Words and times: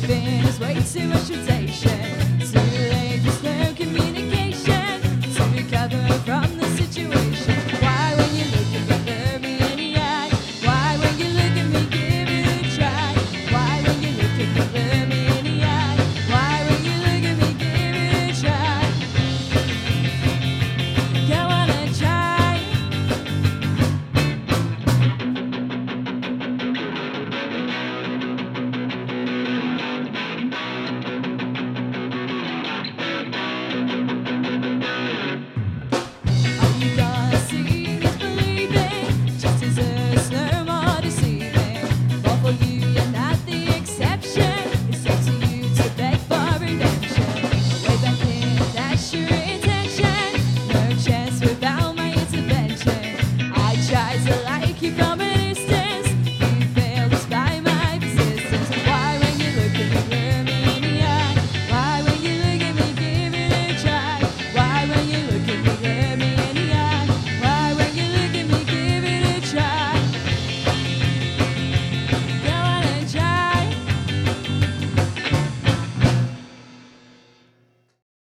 giving 0.00 0.24
is 0.46 0.60
way 0.60 0.74
too 0.80 1.06
much. 1.08 1.47